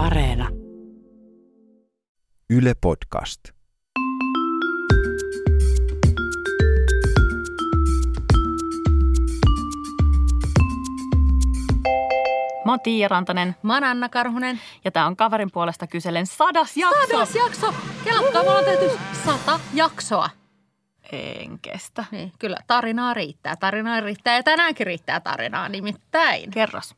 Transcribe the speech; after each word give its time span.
Areena. 0.00 0.48
Yle 2.50 2.74
Podcast. 2.80 3.40
Mä 12.64 12.72
oon 12.72 12.80
Tiia 12.80 13.08
Rantanen 13.08 13.56
Mä 13.62 13.74
oon 13.74 13.84
Anna 13.84 14.08
Karhunen. 14.08 14.60
ja 14.84 14.90
tää 14.90 15.06
on 15.06 15.16
kaverin 15.16 15.50
puolesta 15.50 15.86
kyselen 15.86 16.26
sadas 16.26 16.76
jakso. 16.76 17.06
Sadas 17.10 17.34
jakso! 17.34 17.74
Kelatkaa, 18.04 18.42
me 18.42 18.48
ollaan 18.48 18.64
tehty 18.64 18.90
sata 19.24 19.60
jaksoa. 19.74 20.30
En 21.12 21.58
kestä. 21.58 22.04
Niin, 22.10 22.32
kyllä 22.38 22.56
tarinaa 22.66 23.14
riittää. 23.14 23.56
Tarinaa 23.56 24.00
riittää 24.00 24.36
ja 24.36 24.42
tänäänkin 24.42 24.86
riittää 24.86 25.20
tarinaa 25.20 25.68
nimittäin. 25.68 26.50
Kerros. 26.50 26.94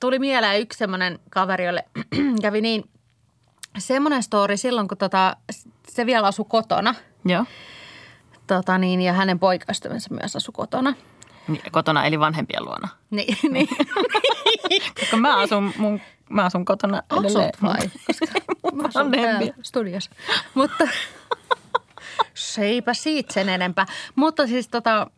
Tuli 0.00 0.18
mieleen 0.18 0.60
yksi 0.60 0.78
semmoinen 0.78 1.18
kaveri, 1.30 1.64
jolle 1.64 1.84
kävi 2.42 2.60
niin 2.60 2.90
semmoinen 3.78 4.22
story 4.22 4.56
silloin, 4.56 4.88
kun 4.88 4.98
tota, 4.98 5.36
se 5.88 6.06
vielä 6.06 6.26
asui 6.26 6.46
kotona. 6.48 6.94
Joo. 7.24 7.44
Tota 8.46 8.78
niin, 8.78 9.00
ja 9.00 9.12
hänen 9.12 9.38
poikaystävänsä 9.38 10.14
myös 10.14 10.36
asui 10.36 10.52
kotona. 10.52 10.94
Niin, 11.48 11.62
Kotona 11.72 12.04
eli 12.04 12.20
vanhempien 12.20 12.64
luona. 12.64 12.88
Niin, 13.10 13.36
niin. 13.52 13.68
Koska 15.00 15.16
mä 15.16 15.36
asun, 15.36 15.72
mun, 15.76 16.00
mä 16.28 16.44
asun 16.44 16.64
kotona 16.64 17.02
edelleen. 17.18 17.48
Asut 17.54 17.62
vai? 17.62 17.90
Koska 18.06 18.26
mä 18.72 18.82
asun 18.84 19.12
studiossa. 19.62 20.10
Mutta 20.54 20.88
se 22.34 22.62
eipä 22.62 22.94
siitä 22.94 23.32
sen 23.32 23.48
enempää. 23.48 23.86
Mutta 24.14 24.46
siis 24.46 24.68
tota, 24.68 25.10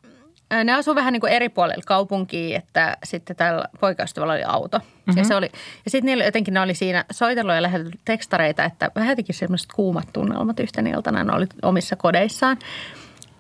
ne 0.64 0.72
asuu 0.72 0.94
vähän 0.94 1.12
niin 1.12 1.20
kuin 1.20 1.32
eri 1.32 1.48
puolella 1.48 1.82
kaupunkia, 1.86 2.58
että 2.58 2.96
sitten 3.04 3.36
tällä 3.36 3.64
poikaystävällä 3.80 4.32
oli 4.32 4.44
auto. 4.44 4.78
Mm-hmm. 4.78 5.18
Ja, 5.18 5.24
se 5.24 5.34
oli, 5.34 5.50
ja 5.84 5.90
sitten 5.90 6.06
niillä 6.06 6.24
jotenkin 6.24 6.54
ne 6.54 6.60
oli 6.60 6.74
siinä 6.74 7.04
soitellut 7.10 7.54
ja 7.54 7.62
lähetellyt 7.62 8.00
tekstareita, 8.04 8.64
että 8.64 8.90
vähän 8.94 9.10
jotenkin 9.10 9.34
semmoiset 9.34 9.72
kuumat 9.74 10.08
tunnelmat 10.12 10.60
yhtenä 10.60 10.90
iltana. 10.90 11.24
Ne 11.24 11.32
oli 11.32 11.46
omissa 11.62 11.96
kodeissaan 11.96 12.58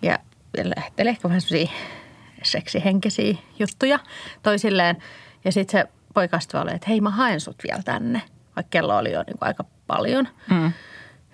ja 0.02 0.18
ja 0.56 0.64
ehkä 0.98 1.28
vähän 1.28 1.40
semmoisia 1.40 1.72
seksihenkisiä 2.42 3.34
juttuja 3.58 3.98
toisilleen. 4.42 4.96
Ja 5.44 5.52
sitten 5.52 5.80
se 5.80 5.88
poikaystävä 6.14 6.62
oli, 6.62 6.74
että 6.74 6.86
hei 6.88 7.00
mä 7.00 7.10
haen 7.10 7.40
sut 7.40 7.56
vielä 7.68 7.82
tänne, 7.82 8.22
vaikka 8.56 8.70
kello 8.70 8.96
oli 8.96 9.12
jo 9.12 9.22
niin 9.26 9.38
kuin 9.38 9.46
aika 9.46 9.64
paljon. 9.86 10.28
Mm. 10.50 10.72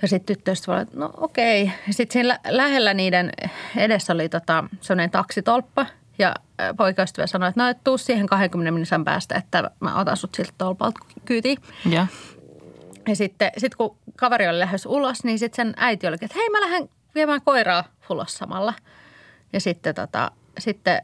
Ja 0.02 0.08
sitten 0.08 0.36
tyttöystävä 0.36 0.76
oli, 0.76 0.82
että 0.82 0.98
no 0.98 1.10
okei. 1.16 1.72
Ja 1.86 1.92
sitten 1.92 2.12
siinä 2.12 2.28
lä- 2.28 2.40
lähellä 2.48 2.94
niiden 2.94 3.30
edessä 3.76 4.12
oli 4.12 4.28
tota, 4.28 4.64
sellainen 4.80 5.10
taksitolppa. 5.10 5.86
Ja 6.18 6.34
poikaystävä 6.76 7.26
sanoi, 7.26 7.48
että 7.48 7.62
no 7.62 7.68
et 7.68 7.84
tuu 7.84 7.98
siihen 7.98 8.26
20 8.26 8.70
minuutin 8.70 9.04
päästä, 9.04 9.34
että 9.34 9.70
mä 9.80 10.00
otan 10.00 10.16
sut 10.16 10.34
siltä 10.34 10.52
tolpalta 10.58 11.00
kyytiin. 11.24 11.58
Joo. 11.90 12.06
Ja 13.08 13.16
sitten 13.16 13.50
sit 13.58 13.74
kun 13.74 13.96
kaveri 14.16 14.48
oli 14.48 14.58
lähes 14.58 14.86
ulos, 14.86 15.24
niin 15.24 15.38
sitten 15.38 15.66
sen 15.66 15.74
äiti 15.76 16.06
oli, 16.06 16.16
että 16.22 16.38
hei 16.38 16.50
mä 16.50 16.60
lähden 16.60 16.88
viemään 17.14 17.40
koiraa 17.44 17.84
ulos 18.10 18.34
samalla. 18.34 18.74
Ja 19.52 19.60
sitten 19.60 19.94
tota, 19.94 20.30
sitten 20.58 21.02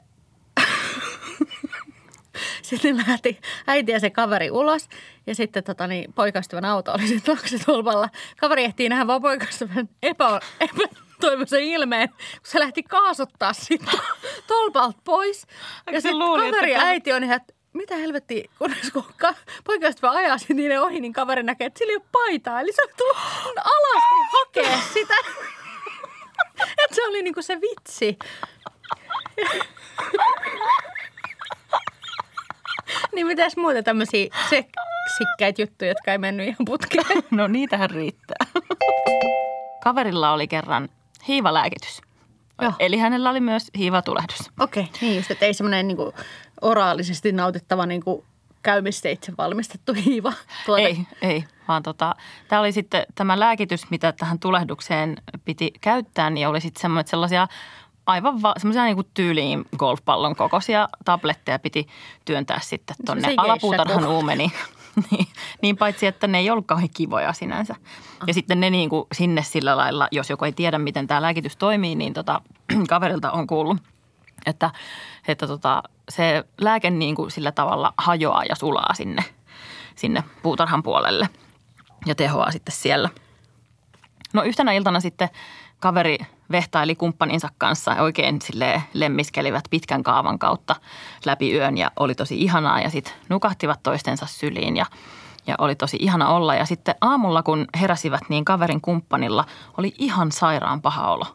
sitten 2.62 2.96
lähti 2.96 3.40
äiti 3.66 3.92
ja 3.92 4.00
se 4.00 4.10
kaveri 4.10 4.50
ulos. 4.50 4.88
Ja 5.26 5.34
sitten 5.34 5.64
tota, 5.64 5.86
niin, 5.86 6.12
poikaystävän 6.12 6.64
auto 6.64 6.92
oli 6.92 7.06
sitten 7.08 7.36
taksitolpalla. 7.36 8.08
Kaveri 8.40 8.64
ehtii 8.64 8.88
nähdä 8.88 9.06
vaan 9.06 9.22
poikaystävän 9.22 9.88
epä, 10.02 10.40
epätoivoisen 10.60 11.62
ilmeen, 11.62 12.08
kun 12.08 12.18
se 12.42 12.58
lähti 12.58 12.82
kaasuttaa 12.82 13.52
sitten 13.52 14.00
tolpalta 14.46 14.98
pois. 15.04 15.46
Ja 15.86 15.92
se 15.92 16.00
sitten 16.00 16.18
luuli, 16.18 16.44
että 16.48 16.56
kaveri 16.60 16.74
ka- 16.74 16.80
äiti 16.82 17.12
on 17.12 17.24
ihan, 17.24 17.36
että 17.36 17.54
mitä 17.72 17.96
helvettiä, 17.96 18.48
kunnes 18.58 18.90
kun 18.92 19.04
ka- 19.16 19.34
poikaystävä 19.64 20.10
ajaa 20.12 20.38
sitten 20.38 20.56
niiden 20.56 20.82
ohi, 20.82 21.00
niin 21.00 21.12
kaveri 21.12 21.42
näkee, 21.42 21.66
että 21.66 21.78
sillä 21.78 21.90
ei 21.90 21.96
ole 21.96 22.04
paitaa. 22.12 22.60
Eli 22.60 22.72
se 22.72 22.82
on 22.82 22.88
tullut 22.96 23.16
alasti 23.56 24.14
hakea 24.32 24.78
sitä. 24.92 25.14
että 26.84 26.94
se 26.94 27.06
oli 27.06 27.22
niinku 27.22 27.42
se 27.42 27.58
vitsi. 27.60 28.18
niin 33.14 33.26
mitäs 33.26 33.56
muuta 33.56 33.82
tämmöisiä 33.82 34.26
seksikkäitä 34.50 35.62
juttuja, 35.62 35.90
jotka 35.90 36.12
ei 36.12 36.18
mennyt 36.18 36.48
ihan 36.48 36.64
putkeen? 36.64 37.04
No 37.30 37.46
niitähän 37.46 37.90
riittää. 37.90 38.46
Kaverilla 39.82 40.32
oli 40.32 40.48
kerran 40.48 40.88
hiivalääkitys. 41.28 42.00
Joo. 42.62 42.72
Eli 42.78 42.98
hänellä 42.98 43.30
oli 43.30 43.40
myös 43.40 43.70
hiivatulehdus. 43.78 44.50
Okei, 44.60 44.82
okay, 44.82 44.94
niin 45.00 45.16
just, 45.16 45.30
että 45.30 45.46
ei 45.46 45.54
semmoinen 45.54 45.88
niinku 45.88 46.14
oraalisesti 46.62 47.32
nautittava 47.32 47.86
niinku 47.86 48.24
käymisteitse 48.62 49.32
valmistettu 49.38 49.92
hiiva 49.92 50.32
tuote. 50.66 50.82
Ei, 50.82 50.98
ei, 51.22 51.44
vaan 51.68 51.82
tota, 51.82 52.14
tämä 52.48 52.60
oli 52.60 52.72
sitten 52.72 53.06
tämä 53.14 53.40
lääkitys, 53.40 53.90
mitä 53.90 54.12
tähän 54.12 54.38
tulehdukseen 54.38 55.16
piti 55.44 55.72
käyttää, 55.80 56.30
niin 56.30 56.48
oli 56.48 56.60
sitten 56.60 56.90
sellaisia 57.06 57.48
aivan 58.06 58.42
va- 58.42 58.54
semmoisia 58.56 58.84
niinku 58.84 59.02
tyyliin 59.14 59.64
golfpallon 59.76 60.36
kokoisia 60.36 60.88
tabletteja 61.04 61.58
piti 61.58 61.88
työntää 62.24 62.60
sitten 62.62 62.96
tuonne 63.06 63.34
alapuutarhan 63.36 64.06
uumeniin. 64.06 64.52
niin, 65.10 65.26
niin 65.62 65.76
paitsi, 65.76 66.06
että 66.06 66.26
ne 66.26 66.38
ei 66.38 66.50
ollut 66.50 66.66
kauhean 66.66 66.88
kivoja 66.94 67.32
sinänsä. 67.32 67.74
Ja 68.26 68.34
sitten 68.34 68.60
ne 68.60 68.70
niinku 68.70 69.06
sinne 69.12 69.42
sillä 69.42 69.76
lailla, 69.76 70.08
jos 70.10 70.30
joku 70.30 70.44
ei 70.44 70.52
tiedä, 70.52 70.78
miten 70.78 71.06
tämä 71.06 71.22
lääkitys 71.22 71.56
toimii, 71.56 71.94
niin 71.94 72.14
tota, 72.14 72.40
kaverilta 72.88 73.32
on 73.32 73.46
kuullut, 73.46 73.76
että, 74.46 74.70
että 75.28 75.46
tota, 75.46 75.82
se 76.08 76.44
lääke 76.60 76.90
niin 76.90 77.14
kuin 77.14 77.30
sillä 77.30 77.52
tavalla 77.52 77.94
hajoaa 77.96 78.44
ja 78.44 78.54
sulaa 78.54 78.94
sinne, 78.94 79.24
sinne 79.96 80.24
puutarhan 80.42 80.82
puolelle 80.82 81.28
ja 82.06 82.14
tehoaa 82.14 82.50
sitten 82.50 82.74
siellä. 82.74 83.10
No 84.32 84.42
yhtenä 84.42 84.72
iltana 84.72 85.00
sitten 85.00 85.28
kaveri 85.84 86.18
vehtaili 86.50 86.94
kumppaninsa 86.94 87.48
kanssa 87.58 87.90
ja 87.90 88.02
oikein 88.02 88.42
sille 88.42 88.82
lemmiskelivät 88.94 89.64
pitkän 89.70 90.02
kaavan 90.02 90.38
kautta 90.38 90.76
läpi 91.24 91.52
yön 91.54 91.78
ja 91.78 91.90
oli 91.96 92.14
tosi 92.14 92.42
ihanaa 92.42 92.80
ja 92.80 92.90
sitten 92.90 93.12
nukahtivat 93.28 93.82
toistensa 93.82 94.26
syliin 94.26 94.76
ja, 94.76 94.86
ja 95.46 95.54
oli 95.58 95.74
tosi 95.74 95.96
ihana 96.00 96.28
olla. 96.28 96.54
Ja 96.54 96.64
sitten 96.64 96.94
aamulla 97.00 97.42
kun 97.42 97.66
heräsivät, 97.80 98.20
niin 98.28 98.44
kaverin 98.44 98.80
kumppanilla 98.80 99.44
oli 99.78 99.94
ihan 99.98 100.32
sairaan 100.32 100.82
paha 100.82 101.12
olo. 101.12 101.26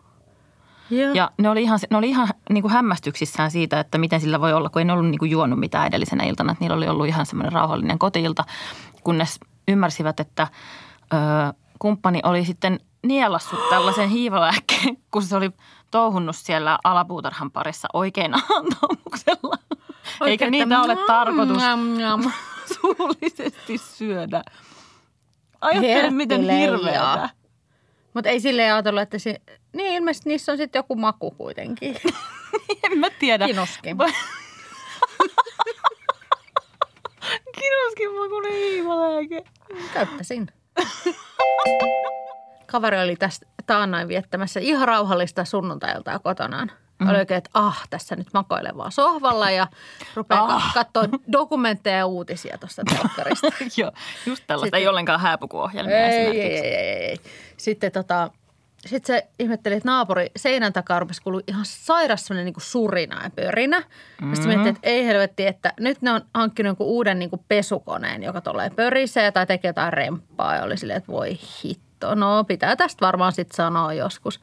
Joo. 0.90 1.14
Ja 1.14 1.32
ne 1.38 1.50
oli 1.50 1.64
ihan, 1.64 1.80
ne 1.90 1.98
oli 1.98 2.10
ihan 2.10 2.28
niin 2.50 2.62
kuin 2.62 2.74
hämmästyksissään 2.74 3.52
siitä, 3.52 3.80
että 3.80 3.98
miten 3.98 4.22
sillä 4.22 4.42
voi 4.42 4.54
olla, 4.54 4.70
kun 4.70 4.80
ei 4.80 4.86
ne 4.86 4.94
ollut 4.94 5.10
niin 5.10 5.20
kuin 5.20 5.32
juonut 5.32 5.60
mitään 5.60 5.88
edellisenä 5.88 6.24
iltana. 6.24 6.52
Että 6.52 6.64
niillä 6.64 6.78
oli 6.78 6.88
ollut 6.88 7.08
ihan 7.08 7.26
semmoinen 7.26 7.54
rauhallinen 7.54 8.00
kotiilta, 8.00 8.44
kunnes 9.04 9.40
ymmärsivät, 9.68 10.20
että 10.20 10.48
ö, 11.14 11.18
kumppani 11.80 12.20
oli 12.24 12.46
sitten 12.46 12.80
nielassut 13.04 13.70
tällaisen 13.70 14.10
hiivalääkkeen, 14.10 14.98
kun 15.12 15.24
se 15.24 15.36
oli 15.36 15.52
touhunnut 15.92 16.36
siellä 16.36 16.80
alapuutarhan 16.84 17.52
parissa 17.52 17.88
oikein 17.94 18.34
antamuksella. 18.34 19.58
Eikä 20.26 20.50
niitä 20.50 20.82
ole 20.82 20.98
tarkoitus 21.08 21.58
njam, 21.58 21.80
njam. 21.80 22.32
suullisesti 22.82 23.78
syödä. 23.78 24.44
Ajattele, 25.62 26.10
miten 26.10 26.50
hirveätä. 26.50 27.30
Mutta 28.14 28.30
ei 28.30 28.40
silleen 28.40 28.74
ajatellut, 28.74 29.02
että 29.02 29.20
se, 29.20 29.42
niin 29.74 29.94
ilmeisesti 29.94 30.30
niissä 30.30 30.52
on 30.52 30.58
sitten 30.58 30.80
joku 30.80 30.96
maku 30.96 31.32
kuitenkin. 31.32 31.96
En 32.84 32.98
mä 32.98 33.10
tiedä. 33.10 33.46
Kinoskin. 33.46 33.98
Kinoskin 37.60 38.14
makuinen 38.20 38.54
hiivalääke. 38.54 39.44
Käyttäisin. 39.94 40.48
Kaveri 42.72 43.00
oli 43.02 43.16
tästä 43.16 43.46
taannoin 43.66 44.08
viettämässä 44.08 44.60
ihan 44.60 44.88
rauhallista 44.88 45.46
sunnuntailtaa 45.46 46.20
kotonaan. 46.20 46.68
Mm-hmm. 46.68 47.10
Oli 47.10 47.18
oikein, 47.18 47.38
että 47.38 47.50
ah, 47.54 47.88
tässä 47.90 48.16
nyt 48.16 48.28
makoilen 48.34 48.78
vaan 48.78 48.92
sohvalla 48.92 49.52
ja 49.52 49.68
rupeaa 50.16 50.56
Ah. 50.56 50.74
katsoa 50.84 51.04
dokumentteja 51.32 51.98
ja 51.98 52.06
uutisia 52.06 52.58
tuosta 52.58 52.82
telkkarista. 52.90 53.48
Joo, 53.78 53.92
just 54.26 54.44
tällaista. 54.48 54.66
Sitten- 54.66 54.80
Ei 54.82 54.88
ollenkaan 54.88 55.20
hääpukuohjelmia 55.20 55.98
ei, 56.08 56.26
ei, 56.42 56.42
ei, 56.42 57.06
ei. 57.06 57.18
Sitten 57.58 57.92
tota, 57.92 58.30
sit 58.86 59.06
se 59.06 59.28
ihmetteli, 59.40 59.76
että 59.76 59.90
naapuri 59.90 60.32
seinän 60.36 60.74
takaa 60.74 61.00
rupesi 61.00 61.22
kuulua 61.22 61.42
ihan 61.48 61.66
sairas 61.66 62.26
sellainen 62.26 62.46
niin 62.54 62.62
surina 62.62 63.24
ja 63.24 63.30
pörinä. 63.30 63.80
Mm-hmm. 63.80 64.36
Sitten 64.36 64.50
miettii, 64.50 64.70
että 64.70 64.90
ei 64.90 65.06
helvetti, 65.06 65.48
että 65.48 65.74
nyt 65.80 66.02
ne 66.02 66.12
on 66.12 66.22
hankkinut 66.34 66.70
jonkun 66.70 66.88
uuden 66.88 67.20
niin 67.20 67.30
kuin 67.30 67.42
pesukoneen, 67.48 68.24
joka 68.24 68.42
tulee 68.42 68.70
pörisee 68.70 69.32
tai 69.32 69.46
tekee 69.46 69.70
jotain 69.70 69.94
remppaa. 69.94 70.56
Ja 70.56 70.64
oli 70.64 70.78
silleen, 70.78 70.98
että 70.98 71.12
voi 71.12 71.38
hitto, 71.64 71.89
no 72.16 72.44
pitää 72.44 72.76
tästä 72.76 73.06
varmaan 73.06 73.32
sitten 73.32 73.56
sanoa 73.56 73.94
joskus. 73.94 74.40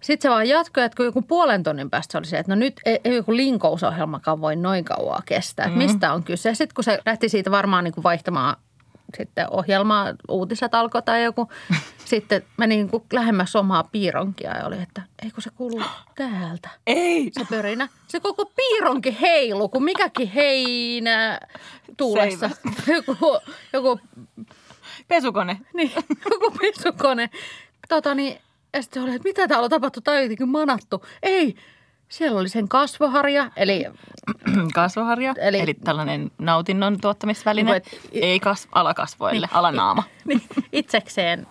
Sitten 0.00 0.22
se 0.22 0.30
vaan 0.30 0.48
jatkoi, 0.48 0.84
että 0.84 0.96
kun 0.96 1.06
joku 1.06 1.22
puolen 1.22 1.62
tunnin 1.62 1.90
päästä 1.90 2.12
se 2.12 2.18
oli 2.18 2.26
se, 2.26 2.38
että 2.38 2.52
no 2.52 2.58
nyt 2.58 2.80
ei, 2.84 3.00
ei 3.04 3.14
joku 3.14 3.36
linkousohjelmakaan 3.36 4.40
voi 4.40 4.56
noin 4.56 4.84
kauan 4.84 5.22
kestää. 5.26 5.66
Että 5.66 5.78
mistä 5.78 6.12
on 6.12 6.22
kyse. 6.22 6.54
Sitten 6.54 6.74
kun 6.74 6.84
se 6.84 6.98
lähti 7.06 7.28
siitä 7.28 7.50
varmaan 7.50 7.84
niin 7.84 7.94
kuin 7.94 8.04
vaihtamaan 8.04 8.56
sitten 9.16 9.46
ohjelmaa, 9.50 10.14
uutiset 10.28 10.74
alkoi 10.74 11.02
tai 11.02 11.24
joku. 11.24 11.48
Sitten 12.04 12.42
meni 12.56 12.76
niin 12.76 12.88
kuin 12.88 13.02
lähemmäs 13.12 13.56
omaa 13.56 13.84
piironkia 13.84 14.56
ja 14.56 14.66
oli, 14.66 14.82
että 14.82 15.02
ei 15.24 15.30
kun 15.30 15.42
se 15.42 15.50
kuuluu 15.50 15.82
täältä. 16.16 16.68
Ei. 16.86 17.30
Se 17.32 17.46
pörinä. 17.50 17.88
Se 18.08 18.20
koko 18.20 18.52
piironki 18.56 19.16
heilu, 19.20 19.68
kun 19.68 19.84
mikäkin 19.84 20.28
heinä 20.28 21.40
tuulessa. 21.96 22.50
Joku, 22.94 23.38
joku, 23.72 24.00
Pesukone. 25.10 25.60
niin, 25.76 25.92
joku 26.30 26.50
pesukone. 26.60 27.30
Tota 27.88 28.14
niin, 28.14 28.38
ja 28.74 28.82
sitten 28.82 29.02
oli, 29.02 29.10
että 29.14 29.28
mitä 29.28 29.48
täällä 29.48 29.64
on 29.64 29.70
tapahtunut, 29.70 30.04
tai 30.04 30.22
jotenkin 30.22 30.48
manattu. 30.48 31.04
Ei, 31.22 31.54
siellä 32.08 32.40
oli 32.40 32.48
sen 32.48 32.68
kasvoharja, 32.68 33.50
eli 33.56 33.84
Kasvoharja, 34.74 35.34
eli, 35.40 35.60
Eli- 35.60 35.74
tällainen 35.74 36.30
nautinnon 36.38 37.00
tuottamisväline. 37.00 37.70
Niin 37.70 37.76
et- 37.76 38.00
Ei 38.12 38.40
kas, 38.40 38.68
alakasvoille, 38.72 39.46
niin. 39.46 39.56
alanaama. 39.56 40.02
niin, 40.28 40.42
itsekseen 40.72 41.46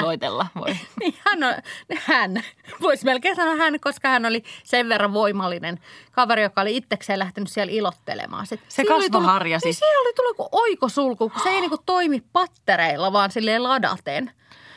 Iloitella 0.00 0.46
voi. 0.54 0.76
Niin 1.00 1.14
hän, 1.18 1.44
on, 1.44 1.54
hän, 1.98 2.42
voisi 2.80 3.04
melkein 3.04 3.36
sanoa 3.36 3.56
hän, 3.56 3.80
koska 3.80 4.08
hän 4.08 4.26
oli 4.26 4.44
sen 4.64 4.88
verran 4.88 5.12
voimallinen 5.12 5.80
kaveri, 6.12 6.42
joka 6.42 6.60
oli 6.60 6.76
itsekseen 6.76 7.18
lähtenyt 7.18 7.50
siellä 7.50 7.72
ilottelemaan. 7.72 8.46
Sit 8.46 8.60
Se 8.68 8.84
kasvoharja 8.84 9.60
siis. 9.60 9.64
Niin 9.64 9.78
siellä 9.78 10.00
oli 10.00 10.12
tullut 10.14 10.36
kuin 10.36 10.48
oikosulku, 10.52 11.30
kun 11.30 11.42
se 11.42 11.48
ei 11.48 11.60
niinku 11.60 11.78
toimi 11.86 12.22
pattereilla, 12.32 13.12
vaan 13.12 13.30
silleen 13.30 13.62
ladaten. 13.62 14.30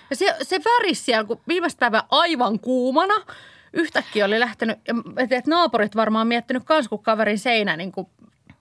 Ja 0.10 0.16
se, 0.16 0.36
se 0.42 0.60
väris 0.66 1.06
siellä, 1.06 1.24
kun 1.24 1.42
viimeistä 1.48 1.80
päivää 1.80 2.04
aivan 2.10 2.60
kuumana, 2.60 3.14
yhtäkkiä 3.74 4.26
oli 4.26 4.40
lähtenyt, 4.40 4.80
että 5.18 5.42
naapurit 5.50 5.96
varmaan 5.96 6.28
miettinyt 6.28 6.64
kans, 6.64 6.88
kun 6.88 7.04
kaverin 7.04 7.40
seinä 7.40 7.78
niin 7.78 7.92
kuin 7.92 8.08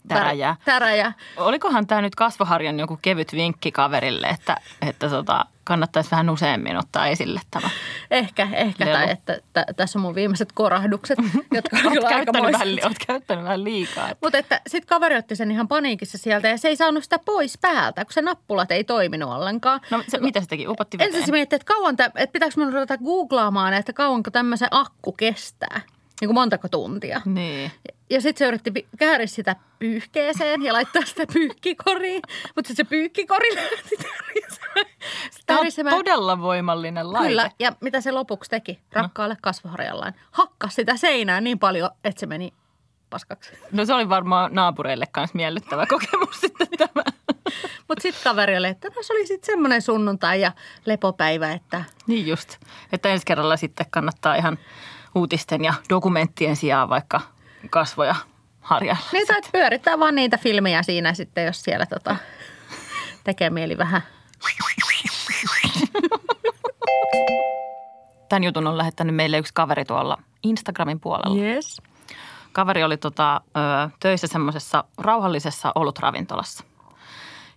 Täräjää. 0.09 0.57
Täräjää. 0.65 1.13
Olikohan 1.37 1.87
tämä 1.87 2.01
nyt 2.03 2.15
kasvoharjan 2.15 2.79
joku 2.79 2.99
kevyt 3.03 3.33
vinkki 3.33 3.73
kaverille, 3.73 4.27
että, 4.27 4.57
että 4.83 5.09
tota, 5.09 5.47
kannattaisi 5.65 6.11
vähän 6.11 6.31
useammin 6.31 6.77
ottaa 6.77 7.07
esille 7.07 7.41
tämä. 7.51 7.71
Ehkä, 8.11 8.49
ehkä. 8.53 8.85
Lelu. 8.87 8.97
Tai 8.97 9.11
että 9.11 9.35
t- 9.53 9.77
tässä 9.77 9.99
on 9.99 10.03
mun 10.03 10.15
viimeiset 10.15 10.53
korahdukset, 10.53 11.19
jotka 11.55 11.77
on 11.77 11.87
Olet 11.87 11.93
kyllä 11.95 12.09
käyttänyt, 12.09 12.45
aikamoiset. 12.45 12.61
vähän, 12.61 12.79
oot 12.85 13.07
käyttänyt 13.07 13.45
vähän 13.45 13.65
liikaa. 13.65 14.09
Mutta 14.23 14.39
että 14.39 14.61
sitten 14.67 14.89
kaveri 14.89 15.17
otti 15.17 15.37
sen 15.37 15.51
ihan 15.51 15.69
paniikissa 15.69 16.19
sieltä 16.19 16.49
ja 16.49 16.59
se 16.59 16.69
ei 16.69 16.77
saanut 16.77 17.05
sitä 17.05 17.19
pois 17.19 17.59
päältä, 17.59 18.05
kun 18.05 18.13
se 18.13 18.23
nappulat 18.23 18.71
ei 18.71 18.85
toiminut 18.85 19.31
ollenkaan. 19.33 19.81
No 19.91 20.03
se, 20.09 20.19
mitä 20.19 20.41
se 20.41 20.47
teki? 20.47 20.69
Upotti 20.69 20.99
veteen? 20.99 21.15
Ensin 21.15 21.27
se 21.27 21.33
mietti, 21.33 21.57
että 21.57 21.67
kauan, 21.75 21.97
tä- 21.97 22.11
että 22.17 22.33
pitääkö 22.33 22.55
minun 22.57 22.73
ruveta 22.73 22.99
googlaamaan, 22.99 23.75
että 23.75 23.93
kauanko 23.93 24.31
tämmöisen 24.31 24.69
akku 24.71 25.13
kestää. 25.13 25.81
Niin 26.21 26.29
kuin 26.29 26.35
montako 26.35 26.69
tuntia. 26.69 27.23
Niin. 27.25 27.73
Ja 28.11 28.21
sitten 28.21 28.39
se 28.39 28.49
yritti 28.49 28.87
kääriä 28.99 29.27
sitä 29.27 29.57
pyyhkeeseen 29.79 30.63
ja 30.63 30.73
laittaa 30.73 31.03
sitä 31.05 31.25
pyyhkikoriin. 31.33 32.23
Mutta 32.57 32.69
sitten 32.69 32.87
se 32.87 32.91
pyyhkikori 32.91 33.55
lähti 33.55 33.97
tärisemään. 33.97 34.87
Tämä 35.47 35.61
on 35.61 36.05
todella 36.05 36.41
voimallinen 36.41 37.13
laite. 37.13 37.29
Kyllä, 37.29 37.51
ja 37.59 37.73
mitä 37.81 38.01
se 38.01 38.13
lopuksi 38.13 38.51
teki 38.51 38.81
rakkaalle 38.93 39.37
kasvoharjallaan? 39.43 40.15
Hakkas 40.31 40.75
sitä 40.75 40.97
seinää 40.97 41.41
niin 41.41 41.59
paljon, 41.59 41.91
että 42.05 42.21
se 42.21 42.27
meni 42.27 42.53
paskaksi. 43.11 43.53
No 43.73 43.85
se 43.85 43.95
oli 43.95 44.09
varmaan 44.09 44.55
naapureille 44.55 45.07
kanssa 45.13 45.37
miellyttävä 45.37 45.87
kokemus 45.87 46.41
sitten 46.41 46.69
tämä. 46.79 47.03
Mutta 47.89 48.03
sitten 48.03 48.25
kaveri 48.25 48.57
oli, 48.57 48.67
että 48.67 48.91
tässä 48.91 49.15
oli 49.15 49.27
sitten 49.27 49.47
semmoinen 49.47 49.83
sunnuntai 49.83 50.41
ja 50.41 50.53
lepopäivä, 50.85 51.53
että 51.53 51.85
Niin 52.07 52.27
just. 52.27 52.57
Että 52.93 53.09
ensi 53.09 53.27
kerralla 53.27 53.57
sitten 53.57 53.87
kannattaa 53.91 54.35
ihan 54.35 54.59
uutisten 55.17 55.65
ja 55.65 55.75
dokumenttien 55.91 56.57
sijaan 56.57 56.89
vaikka 56.89 57.21
kasvoja 57.71 58.15
harjailla. 58.61 59.03
niin 59.13 59.27
tai 59.27 59.41
pyörittää 59.53 59.99
vaan 59.99 60.15
niitä 60.15 60.39
filmejä 60.39 60.83
siinä 60.83 61.15
sitten, 61.15 61.47
jos 61.47 61.63
siellä 61.63 61.87
tota, 61.87 62.17
tekee 63.25 63.51
mieli 63.51 63.79
vähän. 63.79 64.03
Tämän 68.29 68.45
jutun 68.45 68.67
on 68.67 68.79
lähettänyt 68.79 69.15
meille 69.15 69.39
yksi 69.39 69.55
kaveri 69.55 69.85
tuolla 69.85 70.19
Instagramin 70.43 71.01
puolella. 71.01 71.43
Yes. 71.43 71.83
Kaveri 72.53 72.85
oli 72.85 72.97
tota, 72.97 73.41
töissä 74.01 74.27
semmoisessa 74.27 74.85
rauhallisessa 74.99 75.73
olutravintolassa. 75.75 76.65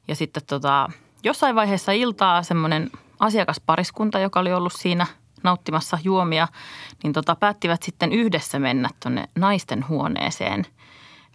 Ja 0.08 0.16
sitten 0.16 0.44
tota, 0.48 0.90
jossain 1.24 1.56
vaiheessa 1.56 1.92
iltaa 1.92 2.44
semmoinen 2.44 2.90
asiakaspariskunta, 3.20 4.20
joka 4.20 4.40
oli 4.40 4.54
ollut 4.54 4.74
siinä 4.74 5.08
nauttimassa 5.44 5.98
juomia, 6.04 6.48
niin 7.04 7.14
tota, 7.14 7.36
päättivät 7.36 7.84
sitten 7.84 8.12
yhdessä 8.12 8.60
mennä 8.60 8.90
tuonne 9.04 9.30
naisten 9.36 9.88
huoneeseen 9.88 10.66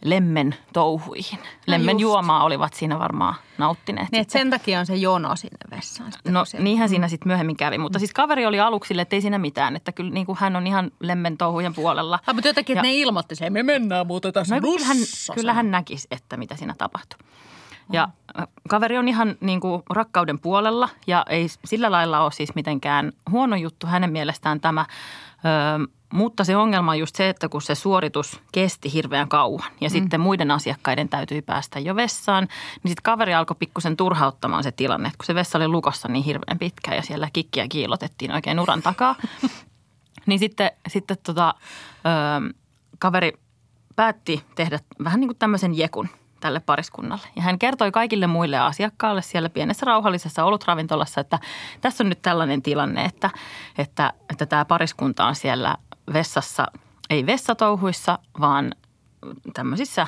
lemmen 0.04 0.54
touhuihin. 0.72 1.38
Lemmen 1.66 1.94
just. 1.94 2.00
juomaa 2.00 2.44
olivat 2.44 2.74
siinä 2.74 2.98
varmaan 2.98 3.34
nauttineet. 3.58 4.08
Niin, 4.12 4.20
että 4.20 4.32
sen 4.32 4.50
takia 4.50 4.80
on 4.80 4.86
se 4.86 4.94
jono 4.94 5.36
sinne 5.36 5.58
vessaan. 5.76 6.12
Sitten, 6.12 6.32
No 6.32 6.44
siellä- 6.44 6.64
niinhän 6.64 6.88
siinä 6.88 7.08
sitten 7.08 7.28
myöhemmin 7.28 7.56
kävi, 7.56 7.78
mutta 7.78 7.98
siis 7.98 8.12
kaveri 8.12 8.46
oli 8.46 8.60
aluksi 8.60 8.88
sille, 8.88 9.02
että 9.02 9.16
ei 9.16 9.20
siinä 9.22 9.38
mitään, 9.38 9.76
että 9.76 9.92
kyllä 9.92 10.10
niin 10.10 10.26
kuin 10.26 10.38
hän 10.40 10.56
on 10.56 10.66
ihan 10.66 10.90
lemmen 11.00 11.36
touhujen 11.38 11.74
puolella. 11.74 12.18
Ah, 12.26 12.34
mutta 12.34 12.48
jotenkin, 12.48 12.76
että 12.78 12.86
Ja- 12.86 12.92
ne 12.92 12.96
ilmoitti 12.98 13.34
sen, 13.36 13.52
me 13.52 13.62
mennään 13.62 14.06
muuten 14.06 14.32
tässä 14.32 14.54
No 14.54 14.60
kyllähän, 14.60 14.96
kyllähän 15.34 15.70
näkisi, 15.70 16.08
että 16.10 16.36
mitä 16.36 16.56
siinä 16.56 16.74
tapahtui. 16.78 17.18
Ja 17.92 18.08
äh, 18.38 18.46
kaveri 18.68 18.98
on 18.98 19.08
ihan 19.08 19.36
niin 19.40 19.60
kuin 19.60 19.82
rakkauden 19.90 20.38
puolella 20.38 20.88
ja 21.06 21.24
ei 21.28 21.46
sillä 21.64 21.90
lailla 21.90 22.20
ole 22.20 22.32
siis 22.32 22.54
mitenkään 22.54 23.12
huono 23.30 23.56
juttu 23.56 23.86
hänen 23.86 24.12
mielestään 24.12 24.60
tämä. 24.60 24.86
Ö, 25.80 25.88
mutta 26.12 26.44
se 26.44 26.56
ongelma 26.56 26.90
on 26.90 26.98
just 26.98 27.16
se, 27.16 27.28
että 27.28 27.48
kun 27.48 27.62
se 27.62 27.74
suoritus 27.74 28.40
kesti 28.52 28.92
hirveän 28.92 29.28
kauan 29.28 29.72
ja 29.80 29.88
mm. 29.88 29.92
sitten 29.92 30.20
muiden 30.20 30.50
asiakkaiden 30.50 31.08
täytyy 31.08 31.42
päästä 31.42 31.78
jo 31.78 31.96
vessaan, 31.96 32.44
niin 32.44 32.90
sitten 32.90 33.02
kaveri 33.02 33.34
alkoi 33.34 33.56
pikkusen 33.58 33.96
turhauttamaan 33.96 34.62
se 34.62 34.72
tilanne, 34.72 35.06
että 35.06 35.18
kun 35.18 35.26
se 35.26 35.34
vessa 35.34 35.58
oli 35.58 35.68
lukossa 35.68 36.08
niin 36.08 36.24
hirveän 36.24 36.58
pitkään 36.58 36.96
ja 36.96 37.02
siellä 37.02 37.28
kikkiä 37.32 37.66
kiilotettiin 37.68 38.32
oikein 38.32 38.60
uran 38.60 38.82
takaa. 38.82 39.16
Niin 40.26 40.38
sitten, 40.38 40.70
sitten 40.88 41.16
tota, 41.22 41.54
ö, 41.60 42.54
kaveri 42.98 43.32
päätti 43.96 44.44
tehdä 44.54 44.78
vähän 45.04 45.20
niin 45.20 45.28
kuin 45.28 45.38
tämmöisen 45.38 45.78
jekun 45.78 46.08
tälle 46.44 46.60
pariskunnalle. 46.60 47.26
Ja 47.36 47.42
hän 47.42 47.58
kertoi 47.58 47.92
kaikille 47.92 48.26
muille 48.26 48.58
asiakkaille 48.58 49.22
siellä 49.22 49.48
pienessä 49.48 49.86
rauhallisessa 49.86 50.44
olutravintolassa, 50.44 51.20
että 51.20 51.38
tässä 51.80 52.04
on 52.04 52.08
nyt 52.08 52.22
tällainen 52.22 52.62
tilanne, 52.62 53.04
että, 53.04 53.30
että, 53.78 54.12
että 54.30 54.46
tämä 54.46 54.64
pariskunta 54.64 55.26
on 55.26 55.34
siellä 55.34 55.76
vessassa, 56.12 56.66
ei 57.10 57.26
vessatouhuissa, 57.26 58.18
vaan 58.40 58.74
tämmöisissä 59.54 60.06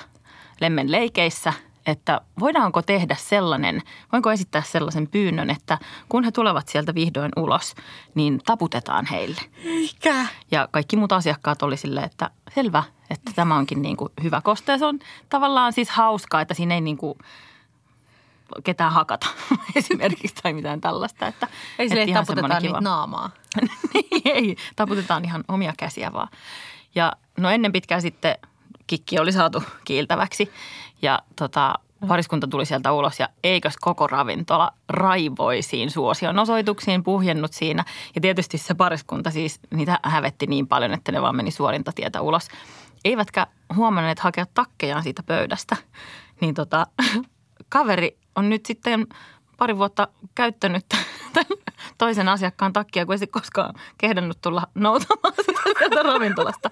lemmenleikeissä, 0.60 1.52
että 1.86 2.20
voidaanko 2.40 2.82
tehdä 2.82 3.16
sellainen, 3.18 3.82
voinko 4.12 4.32
esittää 4.32 4.62
sellaisen 4.62 5.08
pyynnön, 5.08 5.50
että 5.50 5.78
kun 6.08 6.24
he 6.24 6.30
tulevat 6.30 6.68
sieltä 6.68 6.94
vihdoin 6.94 7.32
ulos, 7.36 7.74
niin 8.14 8.40
taputetaan 8.46 9.06
heille. 9.06 9.40
Eikä. 9.64 10.26
Ja 10.50 10.68
kaikki 10.70 10.96
muut 10.96 11.12
asiakkaat 11.12 11.62
oli 11.62 11.76
silleen, 11.76 12.06
että 12.06 12.30
selvä, 12.54 12.82
että 13.10 13.32
tämä 13.34 13.56
onkin 13.56 13.82
niin 13.82 13.96
kuin 13.96 14.12
hyvä 14.22 14.40
koste. 14.40 14.72
Ja 14.72 14.78
se 14.78 14.84
on 14.84 14.98
tavallaan 15.28 15.72
siis 15.72 15.90
hauskaa, 15.90 16.40
että 16.40 16.54
siinä 16.54 16.74
ei 16.74 16.80
niin 16.80 16.96
kuin 16.96 17.18
ketään 18.64 18.92
hakata 18.92 19.26
esimerkiksi 19.76 20.34
tai 20.42 20.52
mitään 20.52 20.80
tällaista. 20.80 21.26
Että, 21.26 21.48
Ei 21.78 21.88
taputetaan 21.88 22.26
semmoinen 22.26 22.62
niitä 22.62 22.80
naamaa. 22.80 23.30
niin, 23.94 24.22
ei, 24.24 24.56
taputetaan 24.76 25.24
ihan 25.24 25.44
omia 25.48 25.72
käsiä 25.76 26.12
vaan. 26.12 26.28
Ja 26.94 27.12
no 27.36 27.50
ennen 27.50 27.72
pitkään 27.72 28.02
sitten 28.02 28.38
kikki 28.86 29.18
oli 29.18 29.32
saatu 29.32 29.62
kiiltäväksi 29.84 30.52
ja 31.02 31.18
tota, 31.36 31.74
pariskunta 32.08 32.46
tuli 32.48 32.66
sieltä 32.66 32.92
ulos 32.92 33.20
ja 33.20 33.28
eikös 33.44 33.76
koko 33.80 34.06
ravintola 34.06 34.72
raivoisiin 34.88 35.90
suosion 35.90 36.38
osoituksiin 36.38 37.02
puhjennut 37.02 37.52
siinä. 37.52 37.84
Ja 38.14 38.20
tietysti 38.20 38.58
se 38.58 38.74
pariskunta 38.74 39.30
siis, 39.30 39.60
niitä 39.74 40.00
hävetti 40.02 40.46
niin 40.46 40.68
paljon, 40.68 40.92
että 40.94 41.12
ne 41.12 41.22
vaan 41.22 41.36
meni 41.36 41.50
suorinta 41.50 41.92
tietä 41.94 42.20
ulos. 42.20 42.48
Eivätkä 43.04 43.46
huomanneet 43.76 44.18
hakea 44.18 44.46
takkejaan 44.54 45.02
siitä 45.02 45.22
pöydästä. 45.22 45.76
Niin 46.40 46.54
tota, 46.54 46.86
kaveri 47.68 48.18
on 48.36 48.50
nyt 48.50 48.66
sitten 48.66 49.06
pari 49.58 49.78
vuotta 49.78 50.08
käyttänyt 50.34 50.86
toisen 51.98 52.28
asiakkaan 52.28 52.72
takkia, 52.72 53.06
kun 53.06 53.12
ei 53.12 53.18
se 53.18 53.26
koskaan 53.26 53.74
kehdannut 53.98 54.40
tulla 54.40 54.62
noutamaan 54.74 55.34
sitä 55.46 56.02
ravintolasta. 56.02 56.70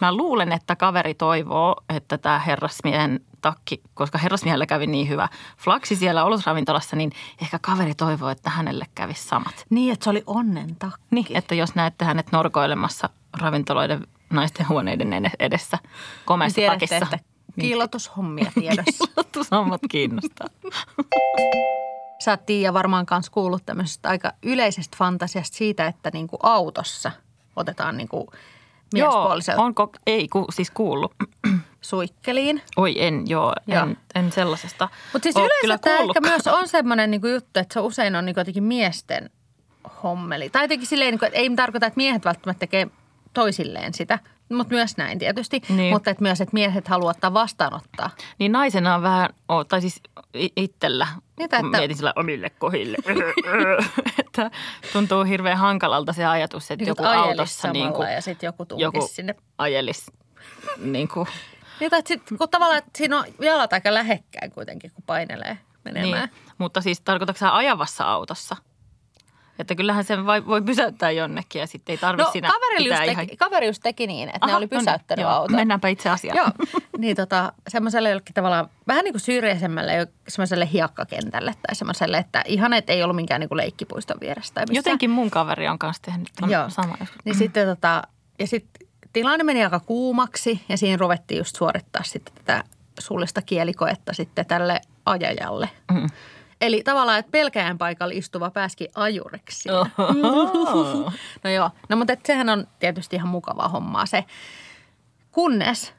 Mä 0.00 0.16
luulen, 0.16 0.52
että 0.52 0.76
kaveri 0.76 1.14
toivoo, 1.14 1.76
että 1.88 2.18
tämä 2.18 2.38
herrasmiehen 2.38 3.20
takki, 3.40 3.82
koska 3.94 4.18
herrasmiehellä 4.18 4.66
kävi 4.66 4.86
niin 4.86 5.08
hyvä 5.08 5.28
flaksi 5.58 5.96
siellä 5.96 6.24
olutravintolassa, 6.24 6.96
niin 6.96 7.12
ehkä 7.42 7.58
kaveri 7.62 7.94
toivoo, 7.94 8.28
että 8.28 8.50
hänelle 8.50 8.86
kävisi 8.94 9.22
samat. 9.22 9.66
Niin, 9.70 9.92
että 9.92 10.04
se 10.04 10.10
oli 10.10 10.22
onnen 10.26 10.76
takki. 10.76 11.02
Niin, 11.10 11.26
että 11.36 11.54
jos 11.54 11.74
näette 11.74 12.04
hänet 12.04 12.32
norkoilemassa 12.32 13.08
ravintoloiden 13.40 14.06
naisten 14.30 14.68
huoneiden 14.68 15.30
edessä 15.38 15.78
Niin 15.82 15.90
komeassa 16.24 16.54
tiedätte, 16.54 16.86
takissa. 16.86 17.16
että 17.16 17.28
kiillotushommia 17.60 18.52
tiedossa. 18.54 19.04
Kiillotushommat 19.06 19.80
kiinnostaa. 19.90 20.46
Sä 22.24 22.30
oot 22.30 22.46
Tiia 22.46 22.74
varmaan 22.74 23.06
kanssa 23.06 23.32
kuullut 23.32 23.66
tämmöisestä 23.66 24.08
aika 24.08 24.32
yleisestä 24.42 24.96
fantasiasta 24.96 25.56
siitä, 25.56 25.86
että 25.86 26.10
niinku 26.12 26.38
autossa 26.42 27.12
otetaan 27.56 27.96
niinku 27.96 28.32
miespuoliselta. 28.92 29.60
Joo, 29.60 29.66
onko, 29.66 29.92
ei 30.06 30.28
ku, 30.28 30.46
siis 30.50 30.70
kuullut. 30.70 31.12
Suikkeliin. 31.80 32.62
Oi 32.76 32.94
en, 33.02 33.24
joo, 33.28 33.52
Joo. 33.66 33.82
en, 33.82 33.96
en 34.14 34.32
sellaisesta 34.32 34.88
Mutta 35.12 35.24
siis 35.26 35.36
yleensä 35.36 35.60
kyllä 35.60 35.78
tämä 35.78 35.98
ehkä 35.98 36.20
myös 36.20 36.46
on 36.46 36.68
semmoinen 36.68 37.10
niinku 37.10 37.26
juttu, 37.26 37.60
että 37.60 37.74
se 37.74 37.80
usein 37.80 38.16
on 38.16 38.26
niinku 38.26 38.40
jotenkin 38.40 38.64
miesten 38.64 39.30
hommeli. 40.02 40.50
Tai 40.50 40.64
jotenkin 40.64 40.86
silleen, 40.86 41.10
niinku, 41.12 41.24
että 41.26 41.38
ei 41.38 41.50
tarkoita, 41.56 41.86
että 41.86 41.96
miehet 41.96 42.24
välttämättä 42.24 42.58
tekee 42.60 42.86
toisilleen 43.34 43.94
sitä, 43.94 44.18
mutta 44.52 44.74
myös 44.74 44.96
näin 44.96 45.18
tietysti. 45.18 45.62
Niin. 45.68 45.92
Mutta 45.92 46.10
että 46.10 46.22
myös, 46.22 46.40
että 46.40 46.54
miehet 46.54 46.88
haluaa 46.88 47.10
ottaa 47.10 47.34
vastaanottaa. 47.34 48.10
Niin 48.38 48.52
naisena 48.52 48.94
on 48.94 49.02
vähän, 49.02 49.28
oh, 49.48 49.66
tai 49.66 49.80
siis 49.80 50.00
itsellä, 50.56 51.06
Mitä, 51.38 51.56
kun 51.56 51.66
että- 51.66 51.78
mietin 51.78 51.96
sillä 51.96 52.12
omille 52.16 52.50
kohille, 52.50 52.96
että 54.20 54.50
tuntuu 54.92 55.24
hirveän 55.24 55.58
hankalalta 55.58 56.12
se 56.12 56.24
ajatus, 56.24 56.62
että 56.70 56.76
Niin, 56.84 56.88
joku 56.88 57.04
autossa 57.04 57.72
niin 57.72 57.92
kuin, 57.92 58.12
ja 58.12 58.20
sitten 58.20 58.46
joku 58.48 58.66
tunkisi 58.66 58.82
joku 58.84 59.08
sinne. 59.12 59.34
ajelisi 59.58 60.10
niin 60.76 61.08
kuin, 61.08 61.26
Niin, 61.80 61.90
tai 61.90 62.02
sit, 62.06 62.22
kun 62.38 62.48
tavallaan 62.48 62.78
että 62.78 62.90
siinä 62.96 63.18
on 63.18 63.24
jalat 63.40 63.72
aika 63.72 63.94
lähekkäin 63.94 64.50
kuitenkin, 64.50 64.90
kun 64.94 65.04
painelee 65.06 65.58
menemään. 65.84 66.28
niin. 66.34 66.52
Mutta 66.58 66.80
siis 66.80 67.00
tarkoitatko 67.00 67.38
sä 67.38 67.56
ajavassa 67.56 68.04
autossa? 68.04 68.56
Että 69.58 69.74
kyllähän 69.74 70.04
sen 70.04 70.26
vai, 70.26 70.46
voi 70.46 70.62
pysäyttää 70.62 71.10
jonnekin 71.10 71.60
ja 71.60 71.66
sitten 71.66 71.92
ei 71.92 71.98
tarvitse 71.98 72.28
No 72.28 72.32
siinä 72.32 72.48
kaveri 72.48 72.84
just, 72.84 72.84
pitää 72.84 72.98
teki, 73.00 73.10
ihan... 73.12 73.36
kaveri 73.38 73.66
just 73.66 73.82
teki 73.82 74.06
niin, 74.06 74.28
että 74.28 74.38
Aha, 74.42 74.46
ne 74.46 74.56
oli 74.56 74.64
no 74.66 74.68
niin, 74.70 74.80
pysäyttänyt 74.80 75.22
joo. 75.22 75.32
auton. 75.32 75.56
Mennäänpä 75.56 75.88
itse 75.88 76.10
asiaan. 76.10 76.36
Joo, 76.36 76.50
niin 76.98 77.16
tota, 77.16 77.52
semmoiselle 77.68 78.08
jollekin 78.08 78.34
tavallaan 78.34 78.68
vähän 78.86 79.04
niin 79.04 79.12
kuin 79.12 79.20
syrjäisemmälle, 79.20 80.08
semmoiselle 80.28 80.68
hiekkakentälle 80.72 81.54
tai 81.66 81.74
semmoiselle, 81.74 82.18
että 82.18 82.42
ihan, 82.46 82.72
että 82.72 82.92
ei 82.92 83.02
ollut 83.02 83.16
minkään 83.16 83.40
niin 83.40 83.48
kuin 83.48 83.56
leikkipuiston 83.56 84.16
vieressä 84.20 84.54
tai 84.54 84.62
missään. 84.62 84.76
Jotenkin 84.76 85.10
mun 85.10 85.30
kaveri 85.30 85.68
on 85.68 85.78
kanssa 85.78 86.02
tehnyt 86.02 86.28
ton 86.40 86.50
Joo. 86.50 86.70
sama 86.70 86.96
joskus. 87.00 87.24
Niin 87.24 87.34
sitten 87.34 87.66
tota, 87.66 88.02
ja 88.38 88.46
sitten 88.46 88.87
tilanne 89.12 89.44
meni 89.44 89.64
aika 89.64 89.80
kuumaksi 89.80 90.60
ja 90.68 90.76
siinä 90.76 90.96
ruvettiin 90.96 91.38
just 91.38 91.56
suorittaa 91.56 92.02
sitten 92.02 92.34
tätä 92.34 92.64
suullista 92.98 93.42
kielikoetta 93.42 94.12
sitten 94.12 94.46
tälle 94.46 94.80
ajajalle. 95.06 95.70
Mm. 95.92 96.06
Eli 96.60 96.82
tavallaan, 96.82 97.18
että 97.18 97.30
pelkäjän 97.30 97.78
paikalla 97.78 98.14
istuva 98.16 98.50
pääski 98.50 98.88
ajuriksi. 98.94 99.68
Oho. 99.70 101.12
No 101.44 101.50
joo, 101.50 101.70
no 101.88 101.96
mutta 101.96 102.12
et 102.12 102.26
sehän 102.26 102.48
on 102.48 102.66
tietysti 102.78 103.16
ihan 103.16 103.28
mukavaa 103.28 103.68
hommaa 103.68 104.06
se. 104.06 104.24
Kunnes 105.32 105.92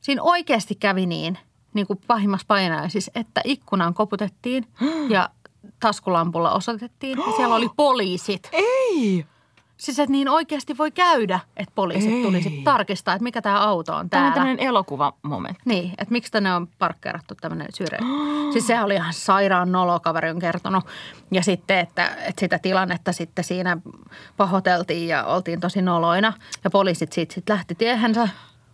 siinä 0.00 0.22
oikeasti 0.22 0.74
kävi 0.74 1.06
niin, 1.06 1.38
niin 1.74 1.86
kuin 1.86 2.00
pahimmassa 2.06 2.44
painajaisissa, 2.48 3.12
että 3.14 3.40
ikkunaan 3.44 3.94
koputettiin 3.94 4.66
ja 5.14 5.30
taskulampulla 5.80 6.52
osoitettiin 6.52 7.18
ja 7.18 7.32
siellä 7.36 7.54
oli 7.54 7.68
poliisit. 7.76 8.48
Ei! 8.52 9.26
Siis 9.82 9.98
että 9.98 10.12
niin 10.12 10.28
oikeasti 10.28 10.78
voi 10.78 10.90
käydä, 10.90 11.40
että 11.56 11.72
poliisit 11.74 12.12
Ei. 12.12 12.22
tulisi 12.22 12.60
tarkistaa, 12.64 13.14
että 13.14 13.22
mikä 13.22 13.42
tämä 13.42 13.60
auto 13.60 13.94
on 13.96 14.10
Tämä 14.10 14.26
on 14.26 14.32
täällä. 14.32 14.34
tämmöinen 14.34 14.66
elokuvamomentti. 14.66 15.62
Niin, 15.64 15.90
että 15.90 16.12
miksi 16.12 16.32
tänne 16.32 16.54
on 16.54 16.66
parkkeerattu 16.78 17.34
tämmöinen 17.40 17.66
syrjä. 17.74 17.98
siis 18.52 18.66
sehän 18.66 18.84
oli 18.84 18.94
ihan 18.94 19.14
sairaan 19.14 19.72
nolo, 19.72 20.00
kaveri 20.00 20.30
on 20.30 20.38
kertonut. 20.38 20.84
Ja 21.30 21.42
sitten, 21.42 21.78
että, 21.78 22.06
että 22.08 22.40
sitä 22.40 22.58
tilannetta 22.58 23.12
sitten 23.12 23.44
siinä 23.44 23.76
pahoteltiin 24.36 25.08
ja 25.08 25.24
oltiin 25.24 25.60
tosi 25.60 25.82
noloina. 25.82 26.32
Ja 26.64 26.70
poliisit 26.70 27.12
siitä 27.12 27.34
sitten 27.34 27.56
lähti 27.56 27.74
tiehensä. 27.74 28.28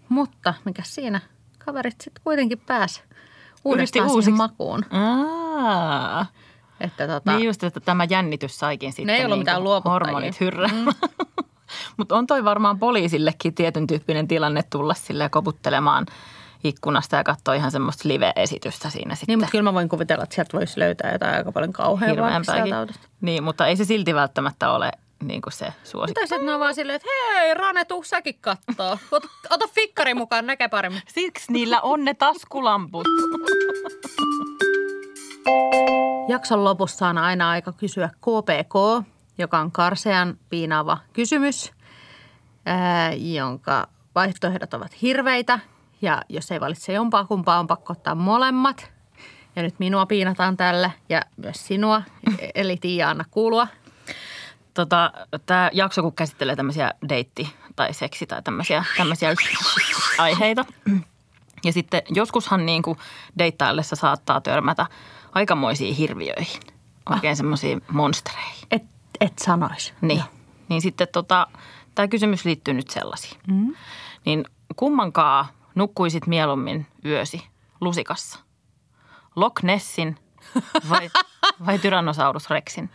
Mutta 0.08 0.54
mikä 0.64 0.82
siinä? 0.84 1.20
Kaverit 1.58 2.00
sitten 2.00 2.24
kuitenkin 2.24 2.58
pääsi 2.66 3.02
uudestaan 3.64 4.02
siihen 4.02 4.14
uusiksi. 4.16 4.30
makuun. 4.36 4.84
Aa. 4.90 6.26
Että 6.80 7.06
tota, 7.06 7.36
Niin 7.36 7.46
just, 7.46 7.64
että 7.64 7.80
tämä 7.80 8.06
jännitys 8.10 8.58
saikin 8.58 8.92
sitten 8.92 9.14
ei 9.14 9.24
ollut 9.24 9.38
niin 9.38 9.40
mitään 9.40 9.82
hormonit 9.84 10.40
hyrrää. 10.40 10.70
Mm. 10.78 11.94
Mutta 11.96 12.16
on 12.16 12.26
toi 12.26 12.44
varmaan 12.44 12.78
poliisillekin 12.78 13.54
tietyn 13.54 13.86
tyyppinen 13.86 14.28
tilanne 14.28 14.62
tulla 14.70 14.94
sille 14.94 15.28
koputtelemaan 15.28 16.06
ikkunasta 16.64 17.16
ja 17.16 17.24
katsoa 17.24 17.54
ihan 17.54 17.70
semmoista 17.70 18.08
live-esitystä 18.08 18.90
siinä 18.90 19.14
sitten. 19.14 19.32
niin, 19.32 19.38
mutta 19.38 19.50
kyllä 19.50 19.62
mä 19.62 19.74
voin 19.74 19.88
kuvitella, 19.88 20.24
että 20.24 20.34
sieltä 20.34 20.58
voisi 20.58 20.78
löytää 20.80 21.12
jotain 21.12 21.34
aika 21.34 21.52
paljon 21.52 21.72
kauheaa. 21.72 22.10
Niin, 23.20 23.42
mutta 23.42 23.66
ei 23.66 23.76
se 23.76 23.84
silti 23.84 24.14
välttämättä 24.14 24.70
ole 24.70 24.90
niin 25.22 25.42
kuin 25.42 25.52
se 25.52 25.66
suosikki. 25.84 26.20
Tai 26.20 26.28
sitten 26.28 26.46
ne 26.46 26.54
on 26.54 26.60
vaan 26.60 26.74
silleen, 26.74 26.96
että 26.96 27.08
hei 27.32 27.54
Rane, 27.54 27.84
tuu 27.84 28.02
säkin 28.02 28.38
kattoo. 28.40 28.98
Ota, 29.10 29.28
ota 29.50 29.68
fikkari 29.74 30.14
mukaan, 30.14 30.46
näkee 30.46 30.68
paremmin. 30.68 31.02
Siksi 31.08 31.52
niillä 31.52 31.80
on 31.80 32.04
ne 32.04 32.14
taskulamput. 32.14 33.06
Jakson 36.28 36.64
lopussa 36.64 37.08
on 37.08 37.18
aina 37.18 37.50
aika 37.50 37.72
kysyä 37.72 38.08
KPK, 38.08 39.04
joka 39.38 39.58
on 39.58 39.72
karsean 39.72 40.38
piinaava 40.50 40.98
kysymys, 41.12 41.72
ää, 42.66 43.12
jonka 43.12 43.88
vaihtoehdot 44.14 44.74
ovat 44.74 45.02
hirveitä. 45.02 45.58
Ja 46.02 46.22
jos 46.28 46.52
ei 46.52 46.60
valitse 46.60 46.92
jompaa 46.92 47.24
kumpaa, 47.24 47.58
on 47.58 47.66
pakko 47.66 47.92
ottaa 47.92 48.14
molemmat. 48.14 48.90
Ja 49.56 49.62
nyt 49.62 49.74
minua 49.78 50.06
piinataan 50.06 50.56
tällä 50.56 50.90
ja 51.08 51.22
myös 51.36 51.66
sinua, 51.66 52.02
eli 52.54 52.76
Tiia, 52.76 53.10
anna 53.10 53.24
kuulua. 53.30 53.66
Tota, 54.74 55.12
Tämä 55.46 55.70
jakso, 55.72 56.02
kun 56.02 56.14
käsittelee 56.14 56.56
tämmöisiä 56.56 56.92
deitti- 57.08 57.54
tai 57.76 57.94
seksi- 57.94 58.26
tai 58.26 58.42
tämmöisiä, 58.42 58.84
tämmöisiä 58.96 59.34
aiheita. 60.18 60.64
Ja 61.64 61.72
sitten 61.72 62.02
joskushan 62.10 62.66
niin 62.66 62.82
kuin 62.82 62.98
deittaillessa 63.38 63.96
saattaa 63.96 64.40
törmätä 64.40 64.86
aikamoisiin 65.32 65.94
hirviöihin. 65.94 66.62
Oikein 67.10 67.36
semmoisiin 67.36 67.82
monstereihin. 67.92 68.66
Et, 68.70 68.82
et 69.20 69.38
sanois. 69.38 69.94
Niin. 70.00 70.22
Niin 70.68 70.82
sitten 70.82 71.08
tota, 71.12 71.46
tämä 71.94 72.08
kysymys 72.08 72.44
liittyy 72.44 72.74
nyt 72.74 72.90
sellaisiin. 72.90 73.40
Mm. 73.46 73.74
Niin 74.24 74.44
kummankaa 74.76 75.48
nukkuisit 75.74 76.26
mieluummin 76.26 76.86
yösi 77.04 77.46
lusikassa? 77.80 78.38
Loch 79.36 79.62
Nessin 79.62 80.16
vai, 80.88 81.10
vai 81.66 81.78
Tyrannosaurus 81.82 82.50
Rexin? 82.50 82.90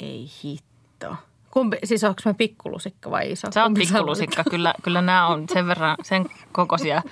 Ei 0.00 0.30
hitto. 0.44 1.16
Kumpi, 1.50 1.76
siis 1.84 2.04
onko 2.04 2.20
mä 2.24 2.34
pikkulusikka 2.34 3.10
vai 3.10 3.32
iso? 3.32 3.48
Sä 3.52 3.60
oot 3.62 3.66
Kumpi 3.66 3.80
pikkulusikka. 3.80 4.44
Kyllä, 4.50 4.74
kyllä 4.82 5.02
nämä 5.02 5.26
on 5.26 5.44
sen 5.52 5.66
verran 5.66 5.96
sen 6.02 6.26
kokoisia 6.52 7.02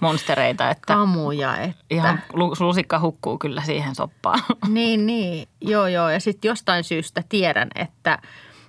monstereita, 0.00 0.70
että 0.70 0.86
Kamuja, 0.94 1.56
että. 1.56 1.84
ihan 1.90 2.22
lu- 2.32 2.54
lusikka 2.60 3.00
hukkuu 3.00 3.38
kyllä 3.38 3.62
siihen 3.62 3.94
soppaan. 3.94 4.40
Niin, 4.68 5.06
niin. 5.06 5.48
Joo, 5.60 5.86
joo. 5.86 6.10
Ja 6.10 6.20
sitten 6.20 6.48
jostain 6.48 6.84
syystä 6.84 7.22
tiedän, 7.28 7.68
että, 7.74 8.18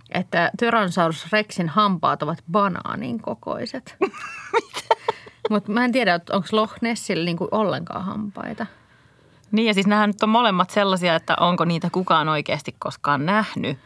että 0.09 0.51
Tyrannosaurus 0.59 1.31
Rexin 1.31 1.69
hampaat 1.69 2.23
ovat 2.23 2.43
banaanin 2.51 3.21
kokoiset. 3.21 3.95
Mutta 5.49 5.71
mä 5.71 5.85
en 5.85 5.91
tiedä, 5.91 6.19
onko 6.31 6.47
Loch 6.51 6.73
Nessillä 6.81 7.25
niinku 7.25 7.47
ollenkaan 7.51 8.05
hampaita. 8.05 8.65
Niin 9.51 9.67
ja 9.67 9.73
siis 9.73 9.87
nämä 9.87 10.07
nyt 10.07 10.23
on 10.23 10.29
molemmat 10.29 10.69
sellaisia, 10.69 11.15
että 11.15 11.35
onko 11.39 11.65
niitä 11.65 11.89
kukaan 11.91 12.29
oikeasti 12.29 12.75
koskaan 12.79 13.25
nähnyt. 13.25 13.77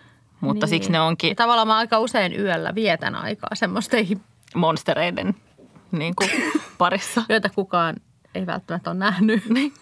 Mutta 0.41 0.65
niin. 0.65 0.69
siksi 0.69 0.91
ne 0.91 0.97
Ja 0.97 1.03
onkin 1.03 1.35
tavallaan 1.35 1.67
mä 1.67 1.77
aika 1.77 1.99
usein 1.99 2.39
yöllä 2.39 2.75
vietän 2.75 3.15
aikaa 3.15 3.49
semmoisten, 3.53 4.07
monstereiden 4.55 5.35
niin 5.91 6.15
kuin 6.15 6.29
parissa. 6.77 7.23
joita 7.29 7.49
kukaan 7.49 7.95
ei 8.35 8.45
välttämättä 8.45 8.89
ole 8.89 8.99
nähnyt. 8.99 9.49
Niin. 9.49 9.73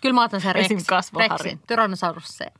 Kyllä 0.00 0.14
mä 0.14 0.24
otan 0.24 0.40
sen 0.40 0.56
Esim. 0.56 0.78
Rex. 0.78 1.12
Rexin. 1.16 1.60
Tyrannosaurus 1.66 2.38
Rex. 2.38 2.50